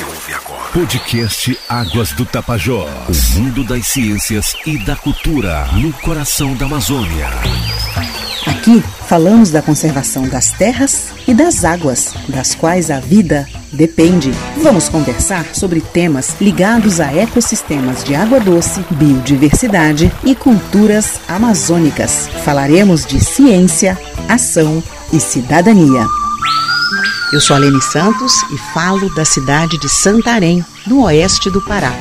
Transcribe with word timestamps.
Você 0.00 0.04
ouve 0.04 0.34
agora. 0.34 0.72
Podcast 0.72 1.58
Águas 1.68 2.12
do 2.12 2.24
Tapajós. 2.24 3.36
O 3.36 3.40
mundo 3.40 3.64
das 3.64 3.86
ciências 3.86 4.54
e 4.64 4.78
da 4.78 4.96
cultura 4.96 5.66
no 5.74 5.92
coração 5.92 6.54
da 6.54 6.64
Amazônia. 6.64 7.28
Aqui 8.46 8.82
falamos 9.06 9.50
da 9.50 9.60
conservação 9.60 10.26
das 10.26 10.52
terras 10.52 11.12
e 11.26 11.34
das 11.34 11.64
águas, 11.64 12.14
das 12.28 12.54
quais 12.54 12.90
a 12.90 12.98
vida 12.98 13.46
depende. 13.72 14.30
Vamos 14.62 14.88
conversar 14.88 15.54
sobre 15.54 15.80
temas 15.80 16.34
ligados 16.40 16.98
a 16.98 17.12
ecossistemas 17.12 18.02
de 18.02 18.14
água 18.14 18.40
doce, 18.40 18.82
biodiversidade 18.92 20.10
e 20.24 20.34
culturas 20.34 21.20
amazônicas. 21.28 22.28
Falaremos 22.42 23.04
de 23.04 23.22
ciência, 23.22 23.98
ação 24.28 24.82
e 25.12 25.20
cidadania. 25.20 26.06
Eu 27.32 27.40
sou 27.40 27.54
a 27.54 27.60
Lene 27.60 27.80
Santos 27.80 28.42
e 28.50 28.58
falo 28.74 29.08
da 29.14 29.24
cidade 29.24 29.78
de 29.78 29.88
Santarém, 29.88 30.64
no 30.84 31.04
oeste 31.04 31.48
do 31.48 31.60
Pará. 31.60 31.92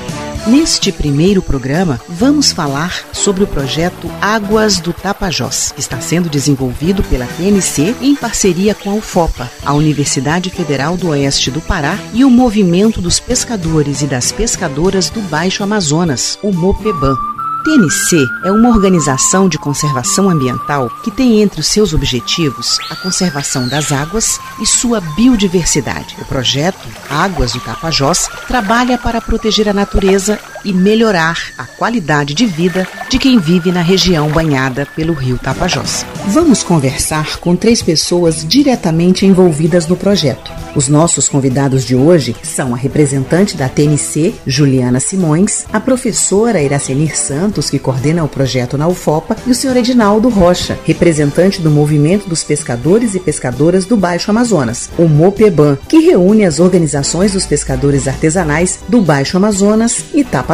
Neste 0.48 0.92
primeiro 0.92 1.40
programa, 1.40 2.02
vamos 2.10 2.52
falar 2.52 3.06
sobre 3.14 3.44
o 3.44 3.48
projeto 3.48 4.10
Águas 4.20 4.80
do 4.80 4.92
Tapajós, 4.92 5.72
que 5.72 5.80
está 5.80 6.02
sendo 6.02 6.30
desenvolvido 6.30 7.04
pela 7.04 7.28
TNC 7.28 7.96
em 8.02 8.16
parceria 8.16 8.74
com 8.74 8.90
a 8.90 8.96
UFOPA, 8.96 9.52
a 9.64 9.72
Universidade 9.74 10.50
Federal 10.50 10.98
do 10.98 11.10
Oeste 11.10 11.52
do 11.52 11.62
Pará 11.62 11.96
e 12.12 12.26
o 12.26 12.30
Movimento 12.32 13.00
dos 13.00 13.20
Pescadores 13.20 14.02
e 14.02 14.08
das 14.08 14.32
Pescadoras 14.32 15.12
do 15.12 15.22
Baixo 15.22 15.62
Amazonas, 15.62 16.40
o 16.42 16.52
MOPEBAN. 16.52 17.39
TNC 17.70 18.28
é 18.44 18.52
uma 18.52 18.70
organização 18.70 19.48
de 19.48 19.60
conservação 19.60 20.28
ambiental 20.28 20.90
que 21.04 21.12
tem 21.12 21.40
entre 21.40 21.62
os 21.62 21.68
seus 21.68 21.94
objetivos 21.94 22.80
a 22.90 22.96
conservação 22.96 23.68
das 23.68 23.92
águas 23.92 24.40
e 24.60 24.66
sua 24.66 25.00
biodiversidade. 25.00 26.16
O 26.20 26.26
projeto 26.26 26.80
Águas 27.08 27.52
do 27.52 27.60
Tapajós 27.60 28.28
trabalha 28.48 28.98
para 28.98 29.22
proteger 29.22 29.70
a 29.70 29.74
natureza 29.74 30.40
e 30.64 30.74
melhorar 30.74 31.38
a 31.58 31.66
qualidade 31.66 32.34
de 32.34 32.46
vida 32.46 32.88
de 33.10 33.18
quem 33.18 33.40
vive 33.40 33.72
na 33.72 33.82
região 33.82 34.30
banhada 34.30 34.88
pelo 34.96 35.14
rio 35.14 35.38
Tapajós. 35.38 36.06
Vamos 36.28 36.62
conversar 36.62 37.38
com 37.40 37.56
três 37.56 37.82
pessoas 37.82 38.46
diretamente 38.48 39.26
envolvidas 39.26 39.88
no 39.88 39.96
projeto. 39.96 40.52
Os 40.76 40.88
nossos 40.88 41.28
convidados 41.28 41.84
de 41.84 41.96
hoje 41.96 42.36
são 42.44 42.76
a 42.76 42.78
representante 42.78 43.58
da 43.58 43.68
TNC, 43.68 44.36
Juliana 44.46 45.00
Simões, 45.00 45.66
a 45.74 45.80
professora 45.80 46.62
Iracenir 46.62 47.18
Santos, 47.18 47.70
que 47.70 47.80
coordena 47.80 48.24
o 48.24 48.28
projeto 48.28 48.78
na 48.78 48.88
UFOPA, 48.88 49.36
e 49.48 49.52
o 49.52 49.56
senhor 49.56 49.76
Edinaldo 49.76 50.30
Rocha, 50.30 50.78
representante 50.86 51.62
do 51.62 51.72
Movimento 51.72 52.30
dos 52.30 52.44
Pescadores 52.44 53.16
e 53.16 53.20
Pescadoras 53.20 53.86
do 53.86 53.98
Baixo 53.98 54.30
Amazonas, 54.30 54.90
o 54.98 55.08
MOPEBAN, 55.08 55.78
que 55.88 56.00
reúne 56.00 56.46
as 56.46 56.60
organizações 56.60 57.34
dos 57.34 57.46
pescadores 57.46 58.08
artesanais 58.08 58.80
do 58.88 59.02
Baixo 59.02 59.38
Amazonas 59.38 60.06
e 60.14 60.24
Tapajós. 60.24 60.49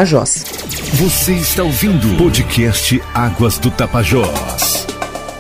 Você 0.96 1.36
está 1.36 1.64
ouvindo 1.64 2.12
o 2.12 2.18
podcast 2.18 3.02
Águas 3.14 3.58
do 3.58 3.72
Tapajós. 3.72 4.86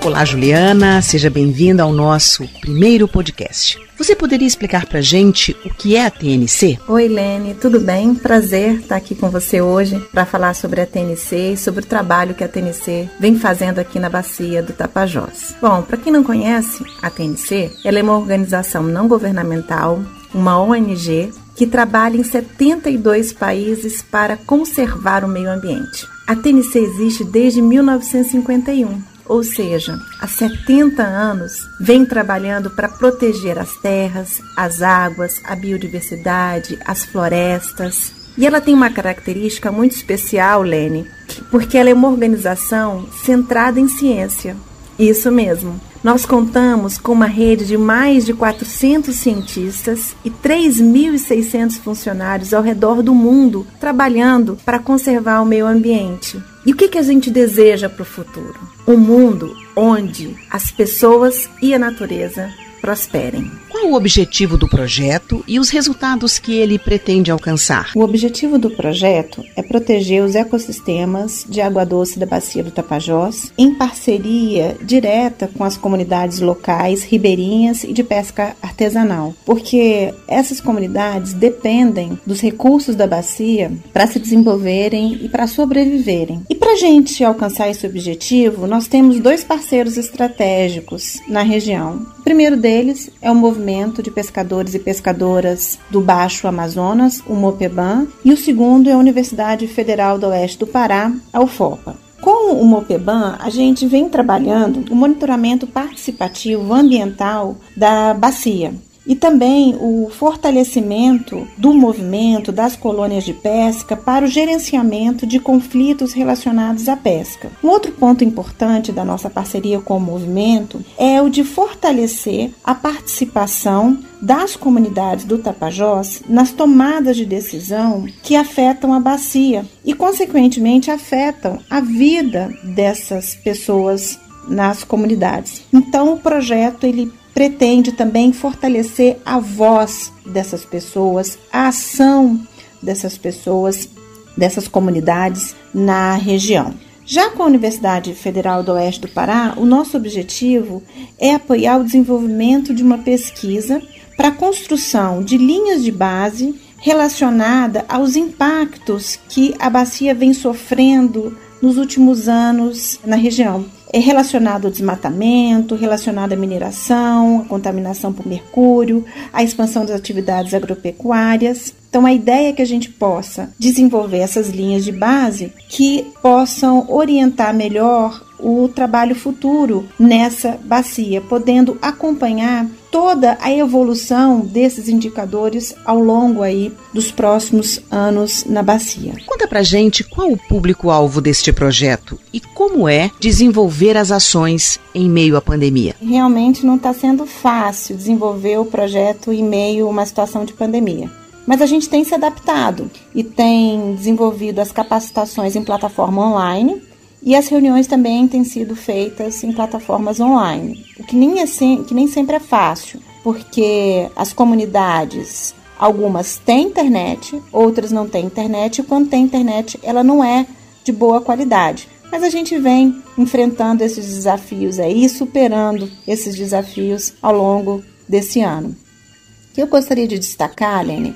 Olá, 0.01 0.23
Juliana, 0.23 1.01
seja 1.01 1.29
bem-vinda 1.29 1.83
ao 1.83 1.91
nosso 1.91 2.47
primeiro 2.61 3.05
podcast. 3.05 3.77
Você 3.97 4.15
poderia 4.15 4.47
explicar 4.47 4.85
pra 4.85 5.01
gente 5.01 5.51
o 5.65 5.69
que 5.69 5.97
é 5.97 6.05
a 6.05 6.09
TNC? 6.09 6.79
Oi, 6.87 7.07
Lene, 7.09 7.53
tudo 7.53 7.81
bem? 7.81 8.15
Prazer 8.15 8.75
estar 8.75 8.95
aqui 8.95 9.13
com 9.13 9.29
você 9.29 9.59
hoje 9.59 9.99
para 10.13 10.25
falar 10.25 10.55
sobre 10.55 10.79
a 10.79 10.85
TNC 10.85 11.51
e 11.51 11.57
sobre 11.57 11.83
o 11.83 11.85
trabalho 11.85 12.33
que 12.33 12.43
a 12.43 12.47
TNC 12.47 13.09
vem 13.19 13.37
fazendo 13.37 13.79
aqui 13.79 13.99
na 13.99 14.09
bacia 14.09 14.63
do 14.63 14.71
Tapajós. 14.71 15.53
Bom, 15.61 15.81
para 15.81 15.97
quem 15.97 16.13
não 16.13 16.23
conhece, 16.23 16.81
a 17.01 17.09
TNC 17.09 17.71
ela 17.83 17.99
é 17.99 18.03
uma 18.03 18.17
organização 18.17 18.83
não 18.83 19.09
governamental, 19.09 20.01
uma 20.33 20.57
ONG 20.57 21.33
que 21.55 21.65
trabalha 21.65 22.17
em 22.17 22.23
72 22.23 23.33
países 23.33 24.01
para 24.01 24.37
conservar 24.37 25.23
o 25.23 25.27
meio 25.27 25.49
ambiente. 25.49 26.05
A 26.27 26.35
TNC 26.35 26.79
existe 26.79 27.23
desde 27.23 27.61
1951 27.61 29.15
ou 29.27 29.43
seja, 29.43 29.97
há 30.21 30.27
70 30.27 31.01
anos, 31.01 31.67
vem 31.79 32.05
trabalhando 32.05 32.69
para 32.69 32.87
proteger 32.87 33.57
as 33.57 33.75
terras, 33.77 34.39
as 34.55 34.81
águas, 34.83 35.41
a 35.43 35.55
biodiversidade, 35.55 36.77
as 36.85 37.03
florestas. 37.03 38.13
E 38.37 38.45
ela 38.45 38.61
tem 38.61 38.73
uma 38.73 38.91
característica 38.91 39.71
muito 39.71 39.95
especial, 39.95 40.61
Lene, 40.61 41.09
porque 41.49 41.77
ela 41.77 41.89
é 41.89 41.93
uma 41.93 42.09
organização 42.09 43.07
centrada 43.23 43.79
em 43.79 43.87
ciência. 43.87 44.55
Isso 44.99 45.31
mesmo. 45.31 45.79
Nós 46.05 46.23
contamos 46.23 46.99
com 46.99 47.13
uma 47.13 47.25
rede 47.25 47.65
de 47.65 47.75
mais 47.75 48.27
de 48.27 48.31
400 48.31 49.15
cientistas 49.15 50.15
e 50.23 50.29
3.600 50.29 51.79
funcionários 51.79 52.53
ao 52.53 52.61
redor 52.61 53.01
do 53.01 53.15
mundo 53.15 53.65
trabalhando 53.79 54.55
para 54.63 54.77
conservar 54.77 55.41
o 55.41 55.47
meio 55.47 55.65
ambiente. 55.65 56.39
E 56.63 56.71
o 56.71 56.75
que, 56.75 56.89
que 56.89 56.99
a 56.99 57.01
gente 57.01 57.31
deseja 57.31 57.89
para 57.89 58.03
o 58.03 58.05
futuro? 58.05 58.53
Um 58.87 58.97
mundo 58.97 59.51
onde 59.75 60.35
as 60.51 60.69
pessoas 60.69 61.49
e 61.59 61.73
a 61.73 61.79
natureza 61.79 62.53
prosperem. 62.85 63.49
Qual 63.67 63.87
o 63.87 63.95
objetivo 63.95 64.55
do 64.57 64.67
projeto 64.67 65.43
e 65.47 65.59
os 65.59 65.71
resultados 65.71 66.37
que 66.37 66.53
ele 66.53 66.77
pretende 66.77 67.31
alcançar? 67.31 67.89
O 67.95 68.01
objetivo 68.01 68.59
do 68.59 68.69
projeto 68.69 69.43
é 69.55 69.63
proteger 69.63 70.23
os 70.23 70.35
ecossistemas 70.35 71.43
de 71.49 71.61
água 71.61 71.83
doce 71.83 72.19
da 72.19 72.27
Bacia 72.27 72.63
do 72.63 72.69
Tapajós, 72.69 73.51
em 73.57 73.73
parceria 73.73 74.77
direta 74.83 75.49
com 75.51 75.63
as 75.63 75.75
comunidades 75.75 76.39
locais, 76.41 77.03
ribeirinhas 77.03 77.83
e 77.83 77.91
de 77.91 78.03
pesca 78.03 78.55
artesanal, 78.61 79.33
porque 79.43 80.13
essas 80.27 80.61
comunidades 80.61 81.33
dependem 81.33 82.19
dos 82.23 82.39
recursos 82.39 82.95
da 82.95 83.07
bacia 83.07 83.71
para 83.91 84.05
se 84.05 84.19
desenvolverem 84.19 85.21
e 85.23 85.27
para 85.27 85.47
sobreviverem. 85.47 86.43
E 86.47 86.53
para 86.53 86.73
a 86.73 86.77
gente 86.77 87.23
alcançar 87.23 87.67
esse 87.67 87.87
objetivo, 87.87 88.67
nós 88.67 88.87
temos 88.87 89.19
dois 89.19 89.43
parceiros 89.43 89.97
estratégicos 89.97 91.19
na 91.27 91.41
região. 91.41 92.14
O 92.25 92.33
primeiro 92.35 92.57
deles 92.57 93.11
é 93.21 93.29
o 93.29 93.35
movimento 93.35 94.01
de 94.01 94.09
pescadores 94.09 94.73
e 94.73 94.79
pescadoras 94.79 95.77
do 95.91 96.01
Baixo 96.01 96.47
Amazonas, 96.47 97.21
o 97.27 97.35
MOPEBAN, 97.35 98.07
e 98.25 98.33
o 98.33 98.37
segundo 98.37 98.89
é 98.89 98.93
a 98.93 98.97
Universidade 98.97 99.67
Federal 99.67 100.17
do 100.17 100.25
Oeste 100.25 100.57
do 100.57 100.65
Pará, 100.65 101.13
a 101.31 101.39
UFOPA. 101.39 101.95
Com 102.19 102.55
o 102.55 102.65
MOPEBAN, 102.65 103.37
a 103.39 103.51
gente 103.51 103.85
vem 103.85 104.09
trabalhando 104.09 104.91
o 104.91 104.95
monitoramento 104.95 105.67
participativo 105.67 106.73
ambiental 106.73 107.57
da 107.77 108.15
bacia 108.15 108.73
e 109.05 109.15
também 109.15 109.75
o 109.79 110.09
fortalecimento 110.09 111.47
do 111.57 111.73
movimento 111.73 112.51
das 112.51 112.75
colônias 112.75 113.23
de 113.23 113.33
pesca 113.33 113.95
para 113.95 114.25
o 114.25 114.27
gerenciamento 114.27 115.27
de 115.27 115.39
conflitos 115.39 116.13
relacionados 116.13 116.89
à 116.89 116.97
pesca. 116.97 117.51
Um 117.63 117.69
outro 117.69 117.91
ponto 117.91 118.23
importante 118.23 118.91
da 118.91 119.05
nossa 119.05 119.29
parceria 119.29 119.79
com 119.79 119.97
o 119.97 120.01
movimento 120.01 120.83
é 120.97 121.21
o 121.21 121.29
de 121.29 121.43
fortalecer 121.43 122.51
a 122.63 122.73
participação 122.73 123.99
das 124.21 124.55
comunidades 124.55 125.25
do 125.25 125.37
Tapajós 125.37 126.21
nas 126.27 126.51
tomadas 126.51 127.15
de 127.15 127.25
decisão 127.25 128.05
que 128.23 128.35
afetam 128.35 128.93
a 128.93 128.99
bacia 128.99 129.65
e, 129.83 129.93
consequentemente, 129.93 130.89
afetam 130.89 131.59
a 131.69 131.79
vida 131.79 132.51
dessas 132.63 133.35
pessoas 133.35 134.19
nas 134.47 134.83
comunidades. 134.83 135.63
Então, 135.73 136.13
o 136.13 136.19
projeto 136.19 136.85
ele 136.85 137.11
pretende 137.35 137.91
também 137.91 138.31
fortalecer 138.31 139.17
a 139.25 139.39
voz 139.39 140.11
dessas 140.25 140.63
pessoas, 140.63 141.37
a 141.51 141.67
ação 141.67 142.39
dessas 142.81 143.17
pessoas, 143.17 143.89
dessas 144.37 144.69
comunidades 144.69 145.53
na 145.73 146.15
região. 146.15 146.73
Já 147.05 147.29
com 147.29 147.43
a 147.43 147.47
Universidade 147.47 148.15
Federal 148.15 148.63
do 148.63 148.71
Oeste 148.71 149.01
do 149.01 149.09
Pará, 149.09 149.53
o 149.57 149.65
nosso 149.65 149.97
objetivo 149.97 150.81
é 151.19 151.35
apoiar 151.35 151.77
o 151.77 151.83
desenvolvimento 151.83 152.73
de 152.73 152.81
uma 152.81 152.99
pesquisa 152.99 153.81
para 154.15 154.29
a 154.29 154.35
construção 154.35 155.21
de 155.21 155.37
linhas 155.37 155.83
de 155.83 155.91
base 155.91 156.55
relacionada 156.77 157.83
aos 157.89 158.15
impactos 158.15 159.19
que 159.27 159.53
a 159.59 159.69
bacia 159.69 160.15
vem 160.15 160.33
sofrendo 160.33 161.37
nos 161.61 161.77
últimos 161.77 162.29
anos 162.29 162.99
na 163.05 163.17
região 163.17 163.65
é 163.91 163.99
relacionado 163.99 164.65
ao 164.65 164.71
desmatamento, 164.71 165.75
relacionado 165.75 166.33
à 166.33 166.35
mineração, 166.35 167.41
à 167.41 167.45
contaminação 167.45 168.11
por 168.11 168.27
mercúrio, 168.27 169.05
à 169.31 169.43
expansão 169.43 169.85
das 169.85 169.95
atividades 169.95 170.53
agropecuárias. 170.53 171.73
Então, 171.89 172.05
a 172.05 172.13
ideia 172.13 172.49
é 172.49 172.53
que 172.53 172.61
a 172.61 172.67
gente 172.67 172.89
possa 172.89 173.49
desenvolver 173.57 174.17
essas 174.17 174.49
linhas 174.49 174.83
de 174.83 174.91
base 174.91 175.53
que 175.69 176.05
possam 176.21 176.85
orientar 176.89 177.53
melhor 177.53 178.21
o 178.39 178.67
trabalho 178.67 179.15
futuro 179.15 179.85
nessa 179.97 180.59
bacia, 180.63 181.21
podendo 181.21 181.77
acompanhar 181.81 182.67
toda 182.91 183.37
a 183.41 183.51
evolução 183.51 184.39
desses 184.39 184.87
indicadores 184.87 185.75
ao 185.83 185.99
longo 185.99 186.41
aí 186.41 186.71
dos 186.93 187.11
próximos 187.11 187.81
anos 187.89 188.45
na 188.45 188.61
bacia. 188.61 189.13
Conta 189.25 189.47
pra 189.47 189.63
gente 189.63 190.03
qual 190.03 190.31
o 190.31 190.37
público-alvo 190.37 191.21
deste 191.21 191.51
projeto 191.51 192.19
e 192.31 192.39
como 192.55 192.87
é 192.87 193.11
desenvolver 193.19 193.97
as 193.97 194.11
ações 194.11 194.79
em 194.95 195.09
meio 195.09 195.35
à 195.35 195.41
pandemia. 195.41 195.93
Realmente 196.01 196.65
não 196.65 196.77
está 196.77 196.93
sendo 196.93 197.25
fácil 197.25 197.97
desenvolver 197.97 198.57
o 198.57 198.65
projeto 198.65 199.31
em 199.31 199.43
meio 199.43 199.85
a 199.85 199.89
uma 199.89 200.05
situação 200.05 200.45
de 200.45 200.53
pandemia. 200.53 201.11
Mas 201.45 201.61
a 201.61 201.65
gente 201.65 201.89
tem 201.89 202.03
se 202.03 202.15
adaptado 202.15 202.89
e 203.13 203.23
tem 203.23 203.93
desenvolvido 203.93 204.59
as 204.59 204.71
capacitações 204.71 205.55
em 205.55 205.63
plataforma 205.63 206.27
online 206.27 206.81
e 207.21 207.35
as 207.35 207.47
reuniões 207.47 207.87
também 207.87 208.27
têm 208.27 208.43
sido 208.43 208.75
feitas 208.75 209.43
em 209.43 209.51
plataformas 209.51 210.19
online, 210.19 210.85
o 210.99 211.03
que 211.03 211.15
nem, 211.15 211.39
é 211.39 211.45
que 211.45 211.93
nem 211.93 212.07
sempre 212.07 212.35
é 212.35 212.39
fácil, 212.39 212.99
porque 213.23 214.07
as 214.15 214.31
comunidades, 214.31 215.55
algumas 215.77 216.37
têm 216.37 216.67
internet, 216.67 217.41
outras 217.51 217.91
não 217.91 218.07
têm 218.07 218.25
internet, 218.25 218.79
e 218.79 218.83
quando 218.83 219.09
tem 219.09 219.23
internet, 219.23 219.79
ela 219.81 220.03
não 220.03 220.23
é 220.23 220.45
de 220.83 220.91
boa 220.91 221.19
qualidade. 221.19 221.89
Mas 222.15 222.23
a 222.23 222.29
gente 222.29 222.57
vem 222.57 223.03
enfrentando 223.17 223.83
esses 223.83 224.05
desafios 224.05 224.79
aí, 224.79 225.09
superando 225.09 225.91
esses 226.07 226.33
desafios 226.33 227.13
ao 227.21 227.35
longo 227.35 227.83
desse 228.07 228.39
ano. 228.39 228.69
O 228.69 229.53
que 229.53 229.61
eu 229.61 229.67
gostaria 229.67 230.07
de 230.07 230.17
destacar, 230.17 230.81
Lene, 230.85 231.13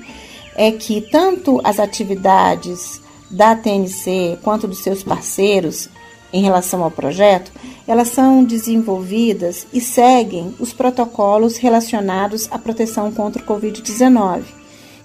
é 0.54 0.70
que 0.70 1.00
tanto 1.00 1.58
as 1.64 1.80
atividades 1.80 3.00
da 3.30 3.56
TNC 3.56 4.40
quanto 4.42 4.68
dos 4.68 4.80
seus 4.82 5.02
parceiros 5.02 5.88
em 6.34 6.42
relação 6.42 6.84
ao 6.84 6.90
projeto, 6.90 7.50
elas 7.88 8.08
são 8.08 8.44
desenvolvidas 8.44 9.66
e 9.72 9.80
seguem 9.80 10.54
os 10.60 10.74
protocolos 10.74 11.56
relacionados 11.56 12.46
à 12.50 12.58
proteção 12.58 13.10
contra 13.10 13.42
o 13.42 13.46
Covid-19. 13.46 14.42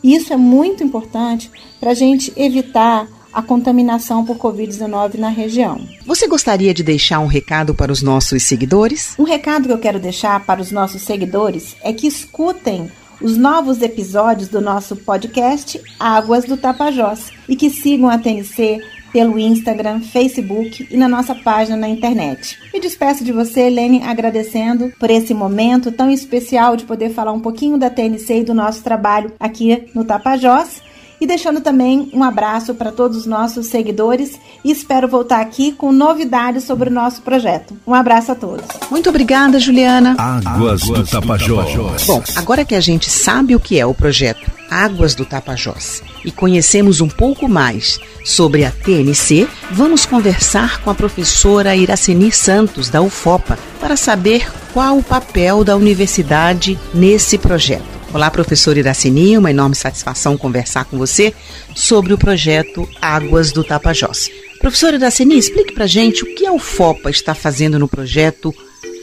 E 0.03 0.13
isso 0.13 0.33
é 0.33 0.37
muito 0.37 0.83
importante 0.83 1.49
para 1.79 1.91
a 1.91 1.95
gente 1.95 2.33
evitar 2.35 3.07
a 3.35 3.41
contaminação 3.41 4.23
por 4.23 4.37
Covid-19 4.37 5.15
na 5.15 5.27
região. 5.27 5.81
Você 6.05 6.25
gostaria 6.25 6.73
de 6.73 6.81
deixar 6.81 7.19
um 7.19 7.27
recado 7.27 7.75
para 7.75 7.91
os 7.91 8.01
nossos 8.01 8.43
seguidores? 8.43 9.13
Um 9.19 9.23
recado 9.23 9.67
que 9.67 9.73
eu 9.73 9.77
quero 9.77 9.99
deixar 9.99 10.45
para 10.45 10.61
os 10.61 10.71
nossos 10.71 11.01
seguidores 11.01 11.75
é 11.83 11.91
que 11.91 12.07
escutem 12.07 12.89
os 13.21 13.35
novos 13.35 13.81
episódios 13.81 14.47
do 14.47 14.61
nosso 14.61 14.95
podcast 14.95 15.81
Águas 15.99 16.45
do 16.45 16.55
Tapajós 16.55 17.31
e 17.47 17.57
que 17.57 17.69
sigam 17.69 18.09
a 18.09 18.17
TNC 18.17 18.79
pelo 19.11 19.37
Instagram, 19.37 20.01
Facebook 20.01 20.87
e 20.89 20.97
na 20.97 21.07
nossa 21.07 21.35
página 21.35 21.75
na 21.75 21.89
internet. 21.89 22.57
Me 22.73 22.79
despeço 22.79 23.23
de 23.23 23.31
você, 23.31 23.61
Helene, 23.61 24.03
agradecendo 24.03 24.91
por 24.99 25.09
esse 25.09 25.33
momento 25.33 25.91
tão 25.91 26.09
especial 26.09 26.75
de 26.75 26.85
poder 26.85 27.11
falar 27.11 27.33
um 27.33 27.39
pouquinho 27.39 27.77
da 27.77 27.89
TNC 27.89 28.39
e 28.39 28.43
do 28.43 28.53
nosso 28.53 28.81
trabalho 28.83 29.31
aqui 29.39 29.89
no 29.93 30.05
Tapajós 30.05 30.81
e 31.19 31.27
deixando 31.27 31.61
também 31.61 32.09
um 32.13 32.23
abraço 32.23 32.73
para 32.73 32.91
todos 32.91 33.17
os 33.17 33.25
nossos 33.25 33.67
seguidores 33.67 34.39
e 34.63 34.71
espero 34.71 35.07
voltar 35.07 35.41
aqui 35.41 35.71
com 35.71 35.91
novidades 35.91 36.63
sobre 36.63 36.89
o 36.89 36.93
nosso 36.93 37.21
projeto. 37.21 37.75
Um 37.85 37.93
abraço 37.93 38.31
a 38.31 38.35
todos. 38.35 38.65
Muito 38.89 39.09
obrigada, 39.09 39.59
Juliana. 39.59 40.15
Águas 40.17 40.81
do 40.81 41.05
Tapajós. 41.05 42.05
Bom, 42.05 42.23
agora 42.35 42.65
que 42.65 42.75
a 42.75 42.81
gente 42.81 43.09
sabe 43.09 43.55
o 43.55 43.59
que 43.59 43.79
é 43.79 43.85
o 43.85 43.93
projeto 43.93 44.55
Águas 44.69 45.15
do 45.15 45.25
Tapajós 45.25 46.03
e 46.23 46.31
conhecemos 46.31 47.01
um 47.01 47.07
pouco 47.07 47.47
mais 47.47 47.99
sobre 48.23 48.65
a 48.65 48.71
TNC, 48.71 49.47
vamos 49.71 50.05
conversar 50.05 50.81
com 50.81 50.89
a 50.89 50.95
professora 50.95 51.75
Iraceni 51.75 52.31
Santos, 52.31 52.89
da 52.89 53.01
UFOPA, 53.01 53.57
para 53.79 53.95
saber 53.95 54.51
qual 54.73 54.97
o 54.97 55.03
papel 55.03 55.63
da 55.63 55.75
universidade 55.75 56.77
nesse 56.93 57.37
projeto. 57.37 57.94
Olá, 58.15 58.31
professor 58.31 58.77
Iraceni, 58.77 59.37
uma 59.37 59.51
enorme 59.51 59.75
satisfação 59.75 60.37
conversar 60.37 60.85
com 60.85 60.97
você 60.97 61.35
sobre 61.75 62.13
o 62.13 62.17
projeto 62.17 62.87
Águas 63.01 63.51
do 63.51 63.61
Tapajós. 63.61 64.29
Professor 64.61 64.93
Iraceni, 64.93 65.37
explique 65.37 65.73
para 65.73 65.85
gente 65.85 66.23
o 66.23 66.33
que 66.33 66.45
a 66.45 66.53
UFOPA 66.53 67.09
está 67.09 67.35
fazendo 67.35 67.77
no 67.77 67.89
projeto 67.89 68.55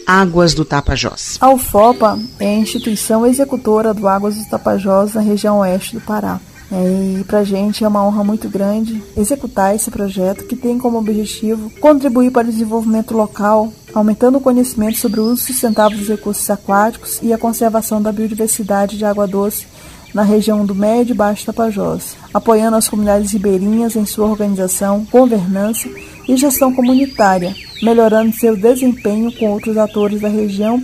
Águas 0.06 0.54
do 0.54 0.64
Tapajós. 0.64 1.36
A 1.42 1.50
UFOPA 1.50 2.18
é 2.40 2.54
a 2.54 2.58
instituição 2.58 3.26
executora 3.26 3.92
do 3.92 4.08
Águas 4.08 4.34
do 4.36 4.48
Tapajós 4.48 5.12
na 5.12 5.20
região 5.20 5.58
oeste 5.58 5.92
do 5.92 6.00
Pará. 6.00 6.40
É, 6.72 7.20
e 7.20 7.24
para 7.24 7.40
a 7.40 7.44
gente 7.44 7.84
é 7.84 7.88
uma 7.88 8.02
honra 8.02 8.24
muito 8.24 8.48
grande 8.48 9.02
executar 9.14 9.74
esse 9.74 9.90
projeto 9.90 10.46
que 10.46 10.56
tem 10.56 10.78
como 10.78 10.96
objetivo 10.96 11.70
contribuir 11.78 12.30
para 12.30 12.48
o 12.48 12.50
desenvolvimento 12.50 13.14
local, 13.14 13.70
aumentando 13.92 14.38
o 14.38 14.40
conhecimento 14.40 14.96
sobre 14.96 15.20
o 15.20 15.24
uso 15.24 15.44
sustentável 15.44 15.98
dos 15.98 16.08
recursos 16.08 16.48
aquáticos 16.48 17.20
e 17.22 17.30
a 17.30 17.36
conservação 17.36 18.00
da 18.00 18.10
biodiversidade 18.10 18.96
de 18.96 19.04
água 19.04 19.26
doce 19.26 19.66
na 20.14 20.22
região 20.22 20.64
do 20.64 20.74
Médio 20.74 21.12
e 21.12 21.16
Baixo 21.16 21.44
Tapajós, 21.44 22.16
apoiando 22.32 22.76
as 22.76 22.88
comunidades 22.88 23.32
ribeirinhas 23.32 23.94
em 23.94 24.06
sua 24.06 24.26
organização, 24.26 25.06
governança 25.10 25.88
e 26.26 26.36
gestão 26.36 26.72
comunitária, 26.72 27.54
melhorando 27.82 28.34
seu 28.34 28.56
desempenho 28.56 29.30
com 29.32 29.50
outros 29.50 29.76
atores 29.76 30.22
da 30.22 30.28
região 30.28 30.82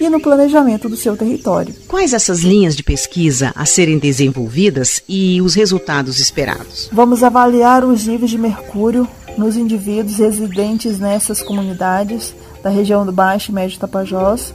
e 0.00 0.08
no 0.08 0.20
planejamento 0.20 0.88
do 0.88 0.96
seu 0.96 1.16
território. 1.16 1.74
Quais 1.86 2.12
essas 2.12 2.40
linhas 2.40 2.76
de 2.76 2.82
pesquisa 2.82 3.52
a 3.54 3.64
serem 3.64 3.98
desenvolvidas 3.98 5.02
e 5.08 5.40
os 5.42 5.54
resultados 5.54 6.20
esperados? 6.20 6.88
Vamos 6.92 7.22
avaliar 7.22 7.84
os 7.84 8.06
níveis 8.06 8.30
de 8.30 8.38
mercúrio 8.38 9.08
nos 9.36 9.56
indivíduos 9.56 10.18
residentes 10.18 10.98
nessas 10.98 11.42
comunidades 11.42 12.34
da 12.62 12.70
região 12.70 13.06
do 13.06 13.12
Baixo 13.12 13.50
e 13.50 13.54
Médio 13.54 13.78
Tapajós. 13.78 14.52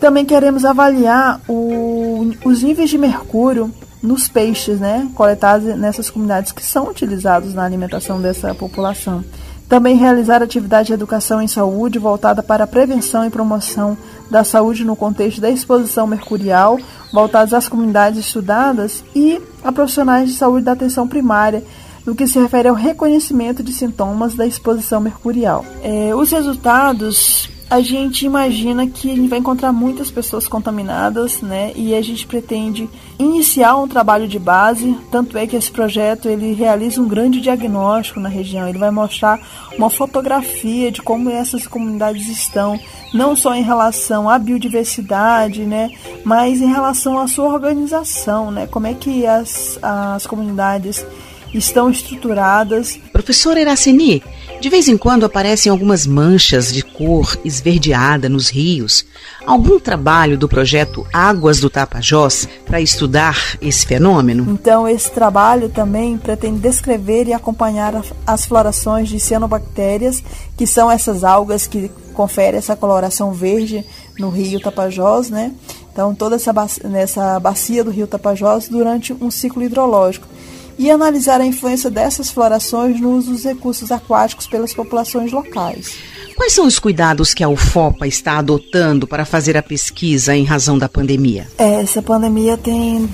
Também 0.00 0.24
queremos 0.24 0.64
avaliar 0.64 1.40
o, 1.48 2.30
os 2.44 2.62
níveis 2.62 2.88
de 2.88 2.96
mercúrio 2.96 3.72
nos 4.02 4.28
peixes, 4.28 4.78
né, 4.78 5.08
coletados 5.14 5.76
nessas 5.76 6.08
comunidades 6.08 6.52
que 6.52 6.64
são 6.64 6.88
utilizados 6.88 7.52
na 7.52 7.64
alimentação 7.64 8.20
dessa 8.20 8.54
população. 8.54 9.24
Também 9.68 9.96
realizar 9.96 10.42
atividade 10.42 10.86
de 10.86 10.94
educação 10.94 11.42
em 11.42 11.48
saúde 11.48 11.98
voltada 11.98 12.42
para 12.42 12.64
a 12.64 12.66
prevenção 12.66 13.26
e 13.26 13.30
promoção 13.30 13.98
da 14.30 14.44
saúde 14.44 14.84
no 14.84 14.96
contexto 14.96 15.40
da 15.40 15.50
exposição 15.50 16.06
mercurial, 16.06 16.78
voltados 17.12 17.54
às 17.54 17.68
comunidades 17.68 18.18
estudadas 18.18 19.02
e 19.14 19.40
a 19.64 19.72
profissionais 19.72 20.30
de 20.30 20.36
saúde 20.36 20.64
da 20.64 20.72
atenção 20.72 21.08
primária, 21.08 21.62
no 22.04 22.14
que 22.14 22.26
se 22.26 22.38
refere 22.38 22.68
ao 22.68 22.74
reconhecimento 22.74 23.62
de 23.62 23.72
sintomas 23.72 24.34
da 24.34 24.46
exposição 24.46 25.00
mercurial. 25.00 25.64
É, 25.82 26.14
os 26.14 26.30
resultados 26.30 27.50
a 27.70 27.80
gente 27.80 28.24
imagina 28.24 28.86
que 28.86 29.10
a 29.10 29.14
gente 29.14 29.28
vai 29.28 29.38
encontrar 29.38 29.72
muitas 29.72 30.10
pessoas 30.10 30.48
contaminadas, 30.48 31.42
né? 31.42 31.72
E 31.76 31.94
a 31.94 32.00
gente 32.00 32.26
pretende 32.26 32.88
iniciar 33.18 33.76
um 33.76 33.86
trabalho 33.86 34.26
de 34.26 34.38
base, 34.38 34.96
tanto 35.10 35.36
é 35.36 35.46
que 35.46 35.54
esse 35.54 35.70
projeto 35.70 36.28
ele 36.28 36.54
realiza 36.54 37.00
um 37.00 37.06
grande 37.06 37.40
diagnóstico 37.42 38.20
na 38.20 38.28
região. 38.28 38.66
Ele 38.66 38.78
vai 38.78 38.90
mostrar 38.90 39.38
uma 39.76 39.90
fotografia 39.90 40.90
de 40.90 41.02
como 41.02 41.28
essas 41.28 41.66
comunidades 41.66 42.26
estão, 42.28 42.80
não 43.12 43.36
só 43.36 43.54
em 43.54 43.62
relação 43.62 44.30
à 44.30 44.38
biodiversidade, 44.38 45.64
né? 45.64 45.90
Mas 46.24 46.62
em 46.62 46.72
relação 46.72 47.18
à 47.18 47.28
sua 47.28 47.52
organização, 47.52 48.50
né? 48.50 48.66
Como 48.66 48.86
é 48.86 48.94
que 48.94 49.26
as, 49.26 49.78
as 49.82 50.26
comunidades 50.26 51.04
estão 51.52 51.90
estruturadas. 51.90 52.98
Professora 53.12 53.60
Iracini, 53.60 54.22
de 54.60 54.68
vez 54.68 54.88
em 54.88 54.96
quando 54.96 55.24
aparecem 55.24 55.70
algumas 55.70 56.06
manchas 56.06 56.72
de 56.72 56.82
cor 56.82 57.38
esverdeada 57.44 58.28
nos 58.28 58.48
rios. 58.48 59.06
Algum 59.46 59.78
trabalho 59.78 60.36
do 60.36 60.48
projeto 60.48 61.06
Águas 61.12 61.60
do 61.60 61.70
Tapajós 61.70 62.48
para 62.66 62.80
estudar 62.80 63.56
esse 63.60 63.86
fenômeno? 63.86 64.46
Então, 64.50 64.88
esse 64.88 65.10
trabalho 65.10 65.68
também 65.68 66.18
pretende 66.18 66.58
descrever 66.58 67.28
e 67.28 67.32
acompanhar 67.32 68.02
as 68.26 68.44
florações 68.44 69.08
de 69.08 69.20
cianobactérias, 69.20 70.22
que 70.56 70.66
são 70.66 70.90
essas 70.90 71.22
algas 71.22 71.66
que 71.66 71.90
conferem 72.12 72.58
essa 72.58 72.74
coloração 72.74 73.32
verde 73.32 73.84
no 74.18 74.28
rio 74.28 74.60
Tapajós, 74.60 75.30
né? 75.30 75.52
Então, 75.92 76.14
toda 76.14 76.36
essa 76.36 76.52
bacia, 76.52 76.88
nessa 76.88 77.38
bacia 77.38 77.84
do 77.84 77.90
rio 77.90 78.06
Tapajós 78.06 78.68
durante 78.68 79.12
um 79.12 79.30
ciclo 79.30 79.62
hidrológico 79.62 80.26
e 80.78 80.90
analisar 80.90 81.40
a 81.40 81.46
influência 81.46 81.90
dessas 81.90 82.30
florações 82.30 83.00
no 83.00 83.16
uso 83.16 83.32
dos 83.32 83.44
recursos 83.44 83.90
aquáticos 83.90 84.46
pelas 84.46 84.72
populações 84.72 85.32
locais. 85.32 85.96
Quais 86.36 86.52
são 86.52 86.66
os 86.66 86.78
cuidados 86.78 87.34
que 87.34 87.42
a 87.42 87.48
UFOPA 87.48 88.06
está 88.06 88.38
adotando 88.38 89.06
para 89.08 89.24
fazer 89.24 89.56
a 89.56 89.62
pesquisa 89.62 90.36
em 90.36 90.44
razão 90.44 90.78
da 90.78 90.88
pandemia? 90.88 91.48
É, 91.58 91.80
essa 91.80 92.00
pandemia 92.00 92.56
tem 92.56 93.10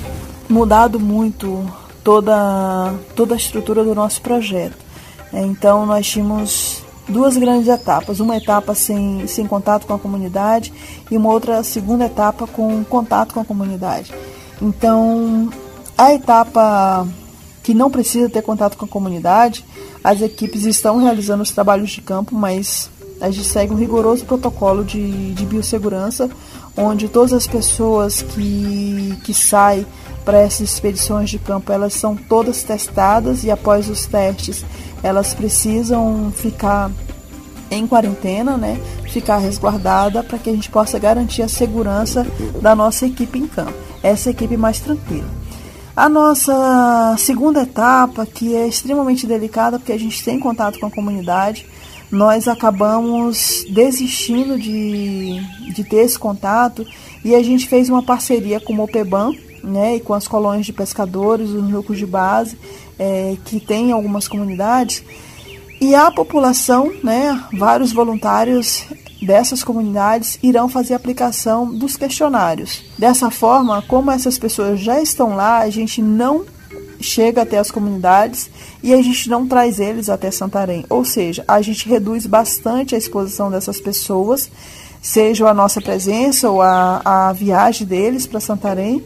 mudado 0.46 1.00
muito 1.00 1.66
toda, 2.02 2.92
toda 3.16 3.34
a 3.34 3.36
estrutura 3.38 3.82
do 3.82 3.94
nosso 3.94 4.20
projeto. 4.20 4.76
É, 5.32 5.40
então, 5.40 5.86
nós 5.86 6.06
tínhamos 6.06 6.84
duas 7.08 7.38
grandes 7.38 7.68
etapas: 7.68 8.20
uma 8.20 8.36
etapa 8.36 8.74
sem, 8.74 9.26
sem 9.26 9.46
contato 9.46 9.86
com 9.86 9.94
a 9.94 9.98
comunidade 9.98 10.70
e 11.10 11.16
uma 11.16 11.32
outra 11.32 11.62
segunda 11.62 12.04
etapa 12.04 12.46
com 12.46 12.84
contato 12.84 13.32
com 13.32 13.40
a 13.40 13.44
comunidade. 13.44 14.12
Então, 14.60 15.48
a 15.96 16.12
etapa 16.12 17.06
que 17.64 17.72
não 17.72 17.90
precisa 17.90 18.28
ter 18.28 18.42
contato 18.42 18.76
com 18.76 18.84
a 18.84 18.88
comunidade, 18.88 19.64
as 20.04 20.20
equipes 20.20 20.64
estão 20.64 20.98
realizando 20.98 21.42
os 21.42 21.50
trabalhos 21.50 21.90
de 21.90 22.02
campo, 22.02 22.34
mas 22.34 22.90
a 23.20 23.30
gente 23.30 23.46
segue 23.46 23.72
um 23.72 23.76
rigoroso 23.76 24.26
protocolo 24.26 24.84
de, 24.84 25.32
de 25.32 25.46
biossegurança, 25.46 26.28
onde 26.76 27.08
todas 27.08 27.32
as 27.32 27.46
pessoas 27.46 28.20
que, 28.20 29.18
que 29.24 29.32
saem 29.32 29.86
para 30.26 30.38
essas 30.38 30.72
expedições 30.72 31.30
de 31.30 31.38
campo, 31.38 31.72
elas 31.72 31.94
são 31.94 32.14
todas 32.14 32.62
testadas 32.62 33.44
e 33.44 33.50
após 33.50 33.88
os 33.88 34.04
testes, 34.04 34.62
elas 35.02 35.32
precisam 35.32 36.30
ficar 36.36 36.90
em 37.70 37.86
quarentena, 37.86 38.58
né? 38.58 38.78
Ficar 39.10 39.38
resguardada 39.38 40.22
para 40.22 40.38
que 40.38 40.50
a 40.50 40.52
gente 40.52 40.68
possa 40.68 40.98
garantir 40.98 41.42
a 41.42 41.48
segurança 41.48 42.26
da 42.60 42.74
nossa 42.74 43.06
equipe 43.06 43.38
em 43.38 43.46
campo. 43.46 43.72
Essa 44.02 44.30
equipe 44.30 44.56
mais 44.56 44.80
tranquila. 44.80 45.43
A 45.96 46.08
nossa 46.08 47.14
segunda 47.18 47.62
etapa, 47.62 48.26
que 48.26 48.56
é 48.56 48.66
extremamente 48.66 49.28
delicada, 49.28 49.78
porque 49.78 49.92
a 49.92 49.98
gente 49.98 50.24
tem 50.24 50.40
contato 50.40 50.80
com 50.80 50.86
a 50.86 50.90
comunidade, 50.90 51.66
nós 52.10 52.48
acabamos 52.48 53.64
desistindo 53.70 54.58
de, 54.58 55.40
de 55.72 55.84
ter 55.84 55.98
esse 55.98 56.18
contato 56.18 56.84
e 57.24 57.32
a 57.32 57.42
gente 57.44 57.68
fez 57.68 57.88
uma 57.88 58.02
parceria 58.02 58.58
com 58.58 58.72
o 58.72 58.76
Mopeban 58.76 59.32
né, 59.62 59.96
e 59.96 60.00
com 60.00 60.14
as 60.14 60.26
colônias 60.26 60.66
de 60.66 60.72
pescadores, 60.72 61.50
os 61.50 61.62
núcleos 61.62 61.98
de 61.98 62.06
base, 62.06 62.58
é, 62.98 63.36
que 63.44 63.60
tem 63.60 63.92
algumas 63.92 64.26
comunidades, 64.26 65.02
e 65.80 65.94
a 65.94 66.10
população, 66.10 66.92
né, 67.02 67.40
vários 67.52 67.92
voluntários 67.92 68.84
dessas 69.24 69.64
comunidades 69.64 70.38
irão 70.42 70.68
fazer 70.68 70.94
aplicação 70.94 71.72
dos 71.72 71.96
questionários. 71.96 72.84
Dessa 72.98 73.30
forma, 73.30 73.82
como 73.82 74.10
essas 74.10 74.38
pessoas 74.38 74.80
já 74.80 75.00
estão 75.00 75.34
lá, 75.34 75.58
a 75.58 75.70
gente 75.70 76.02
não 76.02 76.44
chega 77.00 77.42
até 77.42 77.58
as 77.58 77.70
comunidades 77.70 78.50
e 78.82 78.92
a 78.92 79.02
gente 79.02 79.28
não 79.28 79.46
traz 79.46 79.78
eles 79.78 80.08
até 80.08 80.30
Santarém. 80.30 80.84
Ou 80.88 81.04
seja, 81.04 81.44
a 81.46 81.60
gente 81.60 81.88
reduz 81.88 82.26
bastante 82.26 82.94
a 82.94 82.98
exposição 82.98 83.50
dessas 83.50 83.80
pessoas, 83.80 84.50
seja 85.02 85.48
a 85.48 85.54
nossa 85.54 85.80
presença 85.80 86.50
ou 86.50 86.62
a, 86.62 87.02
a 87.04 87.32
viagem 87.32 87.86
deles 87.86 88.26
para 88.26 88.40
Santarém, 88.40 89.02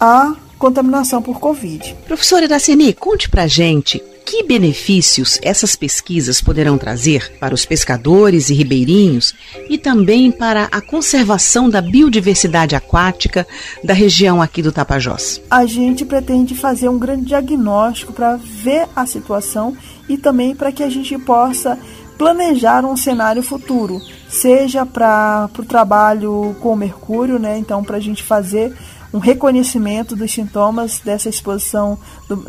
a 0.00 0.34
contaminação 0.58 1.20
por 1.20 1.38
Covid. 1.38 1.94
Professora 2.06 2.46
Iracemi, 2.46 2.94
conte 2.94 3.28
pra 3.28 3.46
gente 3.46 4.02
que 4.26 4.42
benefícios 4.42 5.38
essas 5.40 5.76
pesquisas 5.76 6.40
poderão 6.40 6.76
trazer 6.76 7.32
para 7.38 7.54
os 7.54 7.64
pescadores 7.64 8.50
e 8.50 8.54
ribeirinhos 8.54 9.32
e 9.70 9.78
também 9.78 10.32
para 10.32 10.64
a 10.64 10.80
conservação 10.80 11.70
da 11.70 11.80
biodiversidade 11.80 12.74
aquática 12.74 13.46
da 13.84 13.94
região 13.94 14.42
aqui 14.42 14.60
do 14.60 14.72
Tapajós? 14.72 15.40
A 15.48 15.64
gente 15.64 16.04
pretende 16.04 16.56
fazer 16.56 16.88
um 16.88 16.98
grande 16.98 17.26
diagnóstico 17.26 18.12
para 18.12 18.36
ver 18.36 18.88
a 18.96 19.06
situação 19.06 19.76
e 20.08 20.18
também 20.18 20.56
para 20.56 20.72
que 20.72 20.82
a 20.82 20.90
gente 20.90 21.16
possa 21.18 21.78
planejar 22.18 22.84
um 22.84 22.96
cenário 22.96 23.42
futuro, 23.42 24.00
seja 24.28 24.84
para 24.84 25.48
o 25.56 25.64
trabalho 25.64 26.56
com 26.60 26.72
o 26.72 26.76
mercúrio, 26.76 27.38
né? 27.38 27.58
Então, 27.58 27.84
para 27.84 27.98
a 27.98 28.00
gente 28.00 28.22
fazer 28.22 28.74
um 29.12 29.18
reconhecimento 29.18 30.16
dos 30.16 30.32
sintomas 30.32 30.98
dessa 30.98 31.28
exposição 31.28 31.98
do, 32.28 32.44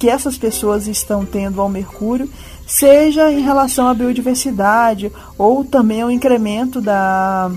que 0.00 0.08
essas 0.08 0.38
pessoas 0.38 0.88
estão 0.88 1.26
tendo 1.26 1.60
ao 1.60 1.68
mercúrio, 1.68 2.26
seja 2.66 3.30
em 3.30 3.42
relação 3.42 3.86
à 3.86 3.92
biodiversidade 3.92 5.12
ou 5.36 5.62
também 5.62 6.00
ao 6.00 6.10
incremento 6.10 6.80
da, 6.80 7.50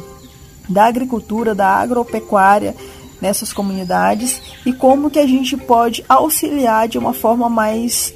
da 0.68 0.84
agricultura, 0.84 1.56
da 1.56 1.70
agropecuária 1.70 2.76
nessas 3.22 3.54
comunidades 3.54 4.42
e 4.66 4.74
como 4.74 5.10
que 5.10 5.20
a 5.20 5.26
gente 5.26 5.56
pode 5.56 6.04
auxiliar 6.10 6.90
de 6.90 6.98
uma 6.98 7.14
forma 7.14 7.50
mais 7.50 8.14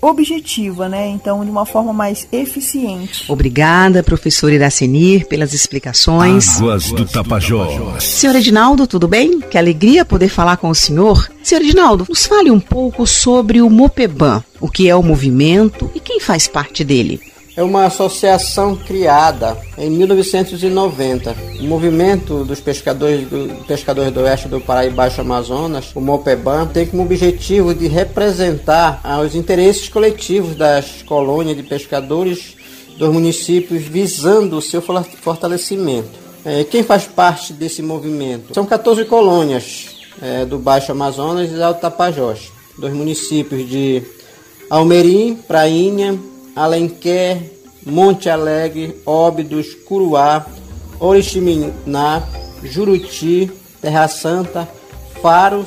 objetiva, 0.00 0.88
né? 0.88 1.08
Então, 1.08 1.44
de 1.44 1.50
uma 1.50 1.66
forma 1.66 1.92
mais 1.92 2.28
eficiente. 2.32 3.30
Obrigada, 3.30 4.02
professor 4.02 4.52
Iracenir, 4.52 5.26
pelas 5.26 5.52
explicações. 5.52 6.58
Águas 6.58 6.92
do 6.92 7.04
Tapajós. 7.04 8.04
Senhor 8.04 8.36
Edinaldo, 8.36 8.86
tudo 8.86 9.08
bem? 9.08 9.40
Que 9.40 9.58
alegria 9.58 10.04
poder 10.04 10.28
falar 10.28 10.56
com 10.56 10.70
o 10.70 10.74
senhor. 10.74 11.30
Senhor 11.42 11.62
Edinaldo, 11.62 12.06
nos 12.08 12.26
fale 12.26 12.50
um 12.50 12.60
pouco 12.60 13.06
sobre 13.06 13.60
o 13.60 13.70
Mopeban, 13.70 14.42
o 14.60 14.68
que 14.68 14.88
é 14.88 14.94
o 14.94 15.02
movimento 15.02 15.90
e 15.94 16.00
quem 16.00 16.20
faz 16.20 16.46
parte 16.46 16.84
dele 16.84 17.20
é 17.58 17.62
uma 17.64 17.86
associação 17.86 18.76
criada 18.76 19.58
em 19.76 19.90
1990. 19.90 21.34
O 21.58 21.64
movimento 21.64 22.44
dos 22.44 22.60
pescadores 22.60 23.28
do, 23.28 23.64
pescadores 23.64 24.12
do 24.12 24.20
oeste 24.20 24.46
do 24.46 24.60
Pará 24.60 24.86
e 24.86 24.90
Baixo 24.90 25.22
Amazonas, 25.22 25.90
o 25.92 26.00
MOPEBAN, 26.00 26.66
tem 26.66 26.86
como 26.86 27.02
objetivo 27.02 27.74
de 27.74 27.88
representar 27.88 29.02
os 29.26 29.34
interesses 29.34 29.88
coletivos 29.88 30.54
das 30.54 31.02
colônias 31.02 31.56
de 31.56 31.64
pescadores 31.64 32.56
dos 32.96 33.12
municípios 33.12 33.82
visando 33.82 34.58
o 34.58 34.62
seu 34.62 34.80
fortalecimento. 34.80 36.16
É, 36.44 36.62
quem 36.62 36.84
faz 36.84 37.06
parte 37.06 37.52
desse 37.52 37.82
movimento? 37.82 38.54
São 38.54 38.64
14 38.64 39.04
colônias 39.06 39.96
é, 40.22 40.44
do 40.44 40.60
Baixo 40.60 40.92
Amazonas 40.92 41.50
e 41.50 41.54
do 41.54 41.74
Tapajós, 41.74 42.52
dos 42.78 42.92
municípios 42.92 43.68
de 43.68 44.04
Almerim, 44.70 45.34
Prainha, 45.34 46.16
Alenquer, 46.58 47.40
Monte 47.86 48.28
Alegre, 48.28 49.00
Óbidos, 49.06 49.74
Curuá, 49.86 50.44
Oriximiná, 50.98 52.22
Juruti, 52.64 53.48
Terra 53.80 54.08
Santa, 54.08 54.68
Faro, 55.22 55.64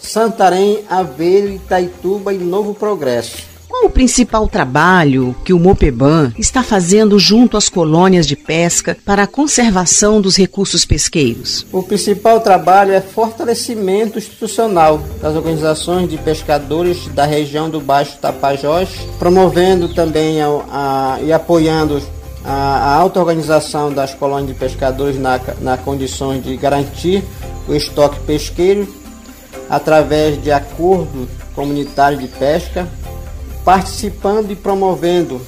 Santarém, 0.00 0.84
Aveiro, 0.88 1.52
Itaituba 1.52 2.32
e 2.32 2.38
Novo 2.38 2.74
Progresso. 2.74 3.51
Qual 3.82 3.90
o 3.90 3.92
principal 3.92 4.46
trabalho 4.46 5.34
que 5.44 5.52
o 5.52 5.58
Mopeban 5.58 6.32
está 6.38 6.62
fazendo 6.62 7.18
junto 7.18 7.56
às 7.56 7.68
colônias 7.68 8.28
de 8.28 8.36
pesca 8.36 8.96
para 9.04 9.24
a 9.24 9.26
conservação 9.26 10.20
dos 10.20 10.36
recursos 10.36 10.84
pesqueiros? 10.84 11.66
O 11.72 11.82
principal 11.82 12.38
trabalho 12.38 12.92
é 12.92 13.00
fortalecimento 13.00 14.18
institucional 14.18 15.02
das 15.20 15.34
organizações 15.34 16.08
de 16.08 16.16
pescadores 16.16 17.08
da 17.08 17.26
região 17.26 17.68
do 17.68 17.80
Baixo 17.80 18.18
Tapajós, 18.18 18.88
promovendo 19.18 19.92
também 19.92 20.40
a, 20.40 20.46
a, 20.70 21.18
e 21.20 21.32
apoiando 21.32 22.00
a, 22.44 22.52
a 22.52 22.94
auto-organização 22.94 23.92
das 23.92 24.14
colônias 24.14 24.46
de 24.46 24.54
pescadores 24.54 25.18
na, 25.18 25.40
na 25.60 25.76
condições 25.76 26.44
de 26.44 26.56
garantir 26.56 27.24
o 27.66 27.74
estoque 27.74 28.20
pesqueiro 28.20 28.86
através 29.68 30.40
de 30.40 30.52
acordo 30.52 31.28
comunitário 31.52 32.16
de 32.16 32.28
pesca, 32.28 32.88
participando 33.64 34.50
e 34.50 34.56
promovendo 34.56 35.40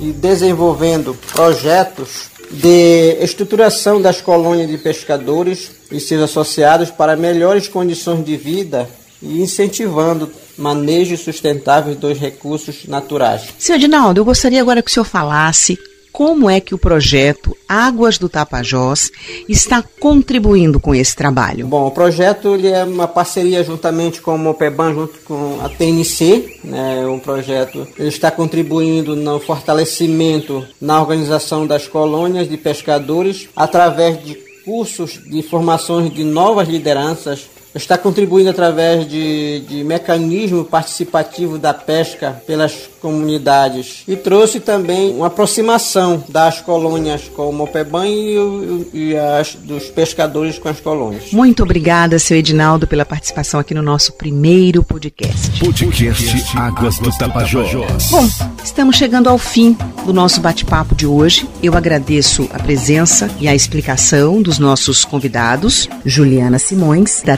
e 0.00 0.12
desenvolvendo 0.12 1.16
projetos 1.32 2.30
de 2.50 3.16
estruturação 3.20 4.00
das 4.00 4.20
colônias 4.20 4.68
de 4.68 4.78
pescadores 4.78 5.70
e 5.90 5.98
seus 5.98 6.22
associados 6.22 6.90
para 6.90 7.16
melhores 7.16 7.68
condições 7.68 8.24
de 8.24 8.36
vida 8.36 8.88
e 9.22 9.40
incentivando 9.40 10.30
manejo 10.56 11.16
sustentável 11.16 11.94
dos 11.94 12.18
recursos 12.18 12.86
naturais. 12.86 13.48
Senhor 13.58 13.78
Dinaldo, 13.78 14.20
eu 14.20 14.24
gostaria 14.24 14.60
agora 14.60 14.82
que 14.82 14.90
o 14.90 14.92
senhor 14.92 15.04
falasse 15.04 15.78
como 16.14 16.48
é 16.48 16.60
que 16.60 16.72
o 16.72 16.78
projeto 16.78 17.56
Águas 17.68 18.18
do 18.18 18.28
Tapajós 18.28 19.10
está 19.48 19.82
contribuindo 19.98 20.78
com 20.78 20.94
esse 20.94 21.16
trabalho? 21.16 21.66
Bom, 21.66 21.88
o 21.88 21.90
projeto 21.90 22.54
ele 22.54 22.68
é 22.68 22.84
uma 22.84 23.08
parceria 23.08 23.64
juntamente 23.64 24.20
com 24.20 24.36
o 24.36 24.38
Mopeban, 24.38 24.94
junto 24.94 25.18
com 25.24 25.58
a 25.60 25.68
TNC, 25.68 26.60
né, 26.62 27.04
um 27.04 27.18
projeto 27.18 27.84
ele 27.98 28.10
está 28.10 28.30
contribuindo 28.30 29.16
no 29.16 29.40
fortalecimento 29.40 30.64
na 30.80 31.00
organização 31.00 31.66
das 31.66 31.88
colônias 31.88 32.48
de 32.48 32.56
pescadores 32.56 33.48
através 33.56 34.24
de 34.24 34.36
cursos 34.64 35.20
de 35.28 35.42
formações 35.42 36.14
de 36.14 36.22
novas 36.22 36.68
lideranças 36.68 37.50
está 37.74 37.98
contribuindo 37.98 38.50
através 38.50 39.08
de, 39.08 39.60
de 39.60 39.84
mecanismo 39.84 40.64
participativo 40.64 41.58
da 41.58 41.74
pesca 41.74 42.42
pelas 42.46 42.88
comunidades 43.00 44.02
e 44.08 44.16
trouxe 44.16 44.60
também 44.60 45.14
uma 45.14 45.26
aproximação 45.26 46.24
das 46.28 46.60
colônias 46.60 47.28
com 47.28 47.50
o 47.50 47.52
Mopeban 47.52 48.06
e, 48.06 48.88
e 48.94 49.16
as, 49.16 49.54
dos 49.54 49.84
pescadores 49.90 50.58
com 50.58 50.68
as 50.68 50.80
colônias. 50.80 51.30
Muito 51.32 51.62
obrigada, 51.62 52.18
seu 52.18 52.36
Edinaldo, 52.36 52.86
pela 52.86 53.04
participação 53.04 53.60
aqui 53.60 53.74
no 53.74 53.82
nosso 53.82 54.12
primeiro 54.14 54.82
podcast. 54.82 55.58
Podcast 55.58 56.56
Águas 56.56 56.98
do 56.98 57.10
Tapajós. 57.18 58.08
Bom, 58.10 58.26
estamos 58.62 58.96
chegando 58.96 59.28
ao 59.28 59.36
fim 59.36 59.76
do 60.06 60.12
nosso 60.12 60.40
bate-papo 60.40 60.94
de 60.94 61.06
hoje. 61.06 61.48
Eu 61.62 61.76
agradeço 61.76 62.48
a 62.52 62.58
presença 62.58 63.28
e 63.38 63.48
a 63.48 63.54
explicação 63.54 64.40
dos 64.40 64.58
nossos 64.58 65.04
convidados, 65.04 65.88
Juliana 66.06 66.58
Simões, 66.58 67.22
da 67.22 67.36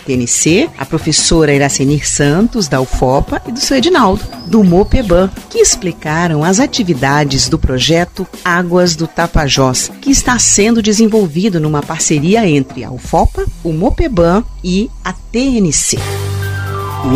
A 0.76 0.84
professora 0.84 1.54
Iracenir 1.54 2.08
Santos, 2.08 2.68
da 2.68 2.80
UFOPA, 2.80 3.40
e 3.46 3.52
do 3.52 3.60
seu 3.60 3.76
Edinaldo, 3.76 4.22
do 4.46 4.62
MOPEBAN, 4.64 5.30
que 5.48 5.58
explicaram 5.58 6.42
as 6.42 6.60
atividades 6.60 7.48
do 7.48 7.58
projeto 7.58 8.26
Águas 8.44 8.96
do 8.96 9.06
Tapajós, 9.06 9.90
que 10.00 10.10
está 10.10 10.38
sendo 10.38 10.82
desenvolvido 10.82 11.60
numa 11.60 11.82
parceria 11.82 12.48
entre 12.48 12.84
a 12.84 12.90
UFOPA, 12.90 13.46
o 13.62 13.72
MOPEBAN 13.72 14.44
e 14.62 14.90
a 15.04 15.12
TNC. 15.12 15.98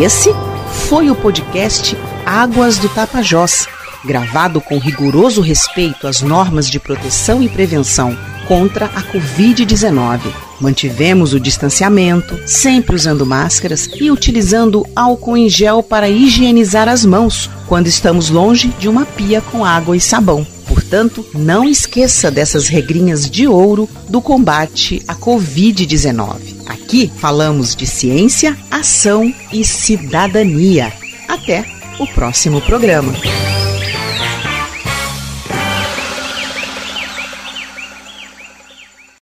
Esse 0.01 0.29
foi 0.87 1.09
o 1.09 1.15
podcast 1.15 1.97
Águas 2.25 2.77
do 2.77 2.87
Tapajós, 2.89 3.67
gravado 4.05 4.61
com 4.61 4.77
rigoroso 4.77 5.41
respeito 5.41 6.07
às 6.07 6.21
normas 6.21 6.69
de 6.69 6.79
proteção 6.79 7.43
e 7.43 7.49
prevenção 7.49 8.17
contra 8.47 8.85
a 8.85 9.01
Covid-19. 9.01 10.50
Mantivemos 10.61 11.33
o 11.33 11.39
distanciamento, 11.39 12.39
sempre 12.45 12.95
usando 12.95 13.25
máscaras 13.25 13.89
e 13.99 14.11
utilizando 14.11 14.85
álcool 14.95 15.35
em 15.35 15.49
gel 15.49 15.81
para 15.81 16.07
higienizar 16.07 16.87
as 16.87 17.03
mãos 17.03 17.49
quando 17.67 17.87
estamos 17.87 18.29
longe 18.29 18.67
de 18.79 18.87
uma 18.87 19.05
pia 19.05 19.41
com 19.41 19.65
água 19.65 19.97
e 19.97 19.99
sabão. 19.99 20.45
Portanto, 20.67 21.25
não 21.33 21.67
esqueça 21.67 22.29
dessas 22.29 22.67
regrinhas 22.67 23.29
de 23.29 23.47
ouro 23.47 23.89
do 24.07 24.21
combate 24.21 25.01
à 25.07 25.15
Covid-19. 25.15 26.35
Aqui 26.67 27.11
falamos 27.17 27.75
de 27.75 27.87
ciência, 27.87 28.55
ação 28.69 29.33
e 29.51 29.65
cidadania. 29.65 30.93
Até 31.27 31.65
o 31.99 32.05
próximo 32.07 32.61
programa. 32.61 33.11